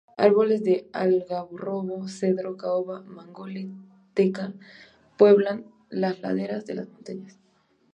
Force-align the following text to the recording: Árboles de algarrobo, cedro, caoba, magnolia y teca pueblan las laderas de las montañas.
Árboles 0.17 0.63
de 0.63 0.89
algarrobo, 0.93 2.07
cedro, 2.07 2.57
caoba, 2.57 3.03
magnolia 3.03 3.61
y 3.61 3.75
teca 4.15 4.51
pueblan 5.15 5.67
las 5.91 6.19
laderas 6.21 6.65
de 6.65 6.73
las 6.73 6.89
montañas. 6.89 7.37